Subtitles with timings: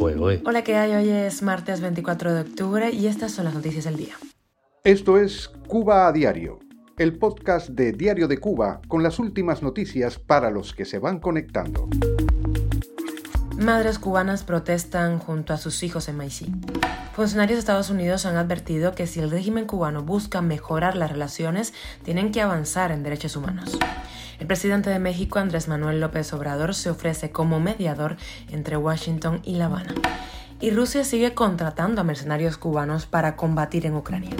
[0.00, 0.94] Hola, ¿qué hay?
[0.94, 4.14] Hoy es martes 24 de octubre y estas son las noticias del día.
[4.84, 6.60] Esto es Cuba a Diario,
[6.98, 11.18] el podcast de Diario de Cuba con las últimas noticias para los que se van
[11.18, 11.88] conectando.
[13.58, 16.46] Madres cubanas protestan junto a sus hijos en Maicí.
[17.14, 21.74] Funcionarios de Estados Unidos han advertido que si el régimen cubano busca mejorar las relaciones,
[22.04, 23.76] tienen que avanzar en derechos humanos.
[24.38, 28.16] El presidente de México, Andrés Manuel López Obrador, se ofrece como mediador
[28.50, 29.94] entre Washington y La Habana.
[30.60, 34.30] Y Rusia sigue contratando a mercenarios cubanos para combatir en Ucrania.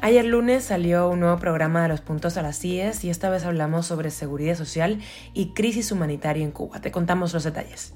[0.00, 3.44] Ayer lunes salió un nuevo programa de los puntos a las CIES y esta vez
[3.44, 5.00] hablamos sobre seguridad social
[5.34, 6.80] y crisis humanitaria en Cuba.
[6.80, 7.94] Te contamos los detalles.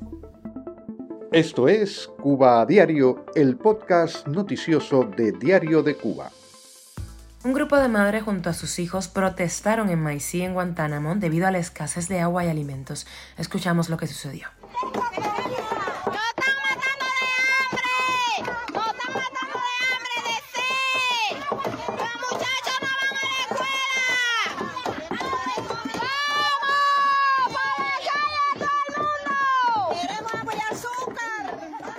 [1.30, 6.30] Esto es Cuba a Diario, el podcast noticioso de Diario de Cuba.
[7.45, 11.50] Un grupo de madres junto a sus hijos protestaron en Maicí, en Guantánamo, debido a
[11.50, 13.05] la escasez de agua y alimentos.
[13.37, 14.46] Escuchamos lo que sucedió.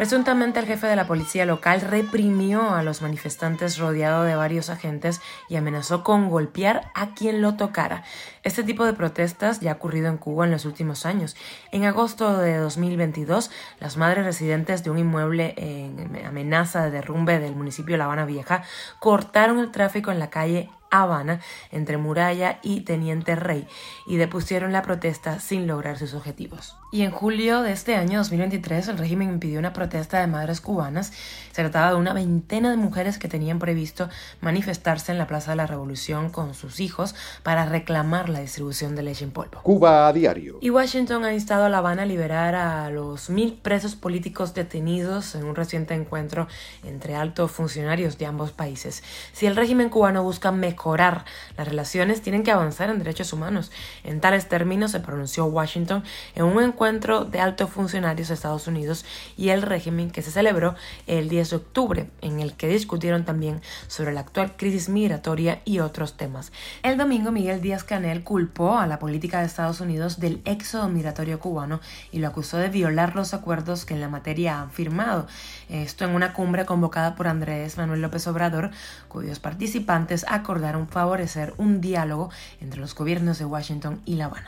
[0.04, 5.22] Presuntamente el jefe de la policía local reprimió a los manifestantes rodeado de varios agentes
[5.48, 8.04] y amenazó con golpear a quien lo tocara.
[8.44, 11.38] Este tipo de protestas ya ha ocurrido en Cuba en los últimos años.
[11.72, 17.56] En agosto de 2022, las madres residentes de un inmueble en amenaza de derrumbe del
[17.56, 18.64] municipio La Habana Vieja
[19.00, 21.42] cortaron el tráfico en la calle Habana,
[21.72, 23.68] entre Muralla y Teniente Rey,
[24.06, 26.76] y depusieron la protesta sin lograr sus objetivos.
[26.92, 31.12] Y en julio de este año 2023, el régimen impidió una protesta de madres cubanas.
[31.52, 34.08] Se trataba de una veintena de mujeres que tenían previsto
[34.42, 39.02] manifestarse en la Plaza de la Revolución con sus hijos para reclamar la distribución de
[39.02, 39.62] leche en polvo.
[39.64, 40.60] Cuba a diario.
[40.62, 45.34] Y Washington ha instado a La Habana a liberar a los mil presos políticos detenidos
[45.34, 46.48] en un reciente encuentro
[46.84, 49.04] entre altos funcionarios de ambos países.
[49.32, 51.24] Si el régimen cubano busca mejorar mejorar
[51.56, 53.72] las relaciones tienen que avanzar en derechos humanos.
[54.04, 56.04] En tales términos se pronunció Washington
[56.36, 59.06] en un encuentro de altos funcionarios de Estados Unidos
[59.38, 60.76] y el régimen que se celebró
[61.08, 65.80] el 10 de octubre, en el que discutieron también sobre la actual crisis migratoria y
[65.80, 66.52] otros temas.
[66.82, 71.40] El domingo Miguel Díaz Canel culpó a la política de Estados Unidos del éxodo migratorio
[71.40, 71.80] cubano
[72.12, 75.28] y lo acusó de violar los acuerdos que en la materia han firmado.
[75.70, 78.72] Esto en una cumbre convocada por Andrés Manuel López Obrador,
[79.08, 82.30] cuyos participantes acordaron favorecer un diálogo
[82.60, 84.48] entre los gobiernos de Washington y La Habana.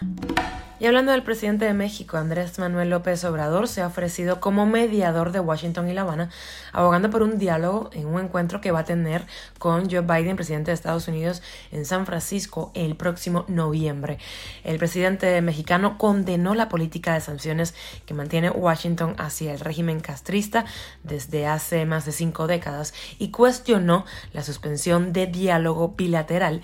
[0.77, 5.31] Y hablando del presidente de México, Andrés Manuel López Obrador se ha ofrecido como mediador
[5.31, 6.29] de Washington y La Habana,
[6.73, 9.25] abogando por un diálogo en un encuentro que va a tener
[9.57, 11.41] con Joe Biden, presidente de Estados Unidos,
[11.71, 14.17] en San Francisco el próximo noviembre.
[14.65, 17.73] El presidente mexicano condenó la política de sanciones
[18.05, 20.65] que mantiene Washington hacia el régimen castrista
[21.03, 24.03] desde hace más de cinco décadas y cuestionó
[24.33, 26.61] la suspensión de diálogo bilateral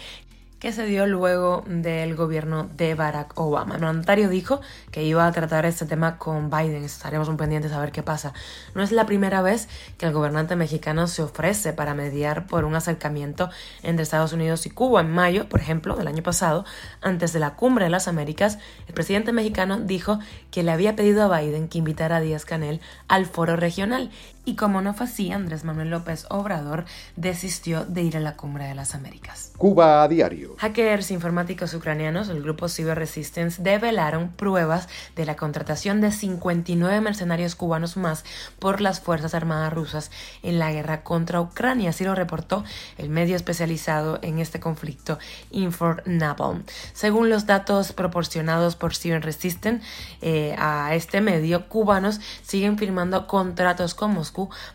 [0.61, 3.77] que se dio luego del gobierno de Barack Obama.
[3.77, 4.61] El mandatario dijo
[4.91, 6.83] que iba a tratar este tema con Biden.
[6.83, 8.33] Estaremos un pendientes a ver qué pasa.
[8.75, 9.67] No es la primera vez
[9.97, 13.49] que el gobernante mexicano se ofrece para mediar por un acercamiento
[13.81, 15.01] entre Estados Unidos y Cuba.
[15.01, 16.63] En mayo, por ejemplo, del año pasado,
[17.01, 20.19] antes de la cumbre de las Américas, el presidente mexicano dijo
[20.51, 24.11] que le había pedido a Biden que invitara a Díaz Canel al foro regional
[24.43, 26.85] y como no fue así, Andrés Manuel López Obrador
[27.15, 29.51] desistió de ir a la Cumbre de las Américas.
[29.57, 30.55] Cuba a diario.
[30.57, 37.55] Hackers informáticos ucranianos, el grupo Cyber Resistance, develaron pruebas de la contratación de 59 mercenarios
[37.55, 38.23] cubanos más
[38.57, 40.09] por las Fuerzas Armadas rusas
[40.41, 41.91] en la guerra contra Ucrania.
[41.91, 42.63] Así lo reportó
[42.97, 45.19] el medio especializado en este conflicto,
[45.51, 46.63] Infor-Napalm.
[46.93, 49.85] Según los datos proporcionados por Cyber Resistance
[50.21, 54.11] eh, a este medio, cubanos siguen firmando contratos con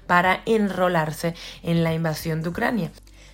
[0.07, 2.91] para enrolarse en la invasión de Ucrania.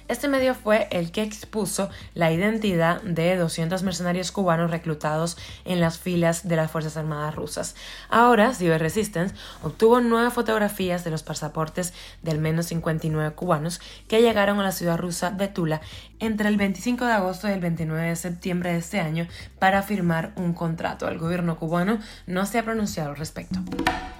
[0.09, 5.99] Este medio fue el que expuso la identidad de 200 mercenarios cubanos reclutados en las
[5.99, 7.77] filas de las Fuerzas Armadas rusas.
[8.11, 14.21] Ahora, Cyber Resistance obtuvo nueve fotografías de los pasaportes de al menos 59 cubanos que
[14.21, 15.81] llegaron a la ciudad rusa de Tula
[16.23, 19.27] entre el 25 de agosto y el 29 de septiembre de este año
[19.59, 21.09] para firmar un contrato.
[21.09, 21.99] El gobierno cubano
[22.29, 23.59] no se ha pronunciado al respecto.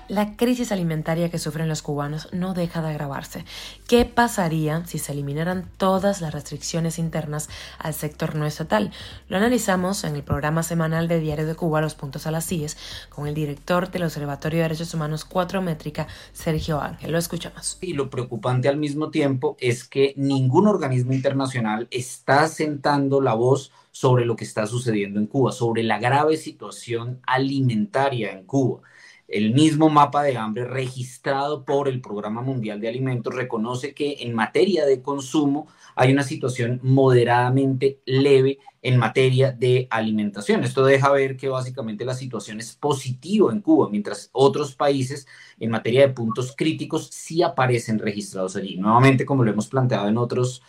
[0.09, 3.45] La crisis alimentaria que sufren los cubanos no deja de agravarse.
[3.89, 8.91] ¿Qué pasaría si se eliminaran todas las restricciones internas al sector no estatal?
[9.29, 12.77] Lo analizamos en el programa semanal de Diario de Cuba, Los Puntos a las CIES,
[13.09, 17.13] con el director del Observatorio de Derechos Humanos 4 Métrica, Sergio Ángel.
[17.13, 17.79] Lo escuchamos.
[17.81, 23.73] Y lo preocupante al mismo tiempo es que ningún organismo internacional está sentando la voz
[23.91, 28.81] sobre lo que está sucediendo en Cuba, sobre la grave situación alimentaria en Cuba.
[29.29, 34.35] el mismo mapa de hambre registrado por el Programa Mundial de Alimentos reconoce que en
[34.35, 40.65] materia de consumo hay una situación moderadamente leve en materia de alimentación.
[40.65, 45.27] Esto deja ver que básicamente la situación es positiva en Cuba, mientras otros países
[45.59, 48.77] en materia de puntos críticos sí aparecen registrados allí.
[48.77, 50.63] Nuevamente, como lo hemos planteado en otros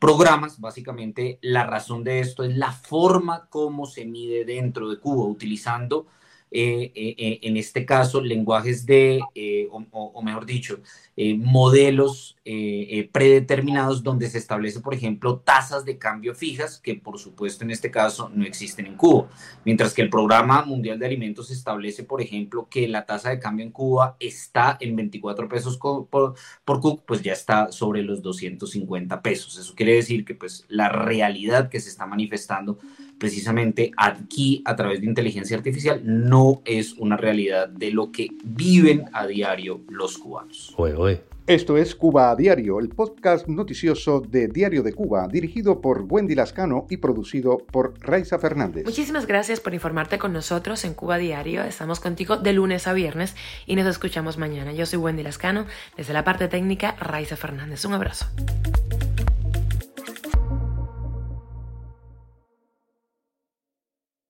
[0.00, 5.26] programas, básicamente la razón de esto es la forma como se mide dentro de Cuba,
[5.26, 6.06] utilizando
[6.52, 9.20] eh, eh, eh, en este caso, lenguajes de,
[9.70, 10.80] o, mejor dicho,
[11.36, 12.36] modelos
[13.12, 17.90] predeterminados donde se establece, por ejemplo, tasas de cambio fijas, que por supuesto en este
[17.90, 19.28] caso no existen en Cuba.
[19.64, 23.64] Mientras que el Programa Mundial de Alimentos establece, por ejemplo, que la tasa de cambio
[23.64, 29.22] en Cuba está en 24 pesos por, por CUC, pues ya está sobre los 250
[29.22, 29.58] pesos.
[29.58, 32.78] Eso quiere decir que pues la realidad que se está manifestando
[33.20, 39.04] precisamente aquí a través de inteligencia artificial no es una realidad de lo que viven
[39.12, 40.74] a diario los cubanos.
[41.46, 46.36] Esto es Cuba a Diario, el podcast noticioso de Diario de Cuba, dirigido por Wendy
[46.36, 48.84] Lascano y producido por Raiza Fernández.
[48.84, 51.64] Muchísimas gracias por informarte con nosotros en Cuba a Diario.
[51.64, 53.34] Estamos contigo de lunes a viernes
[53.66, 54.72] y nos escuchamos mañana.
[54.72, 57.84] Yo soy Wendy Lascano, desde la parte técnica, Raiza Fernández.
[57.84, 58.26] Un abrazo.